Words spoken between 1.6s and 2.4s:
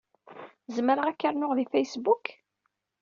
Facebook?